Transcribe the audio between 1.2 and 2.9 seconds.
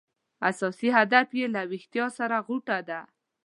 یې له ویښتیا سره غوټه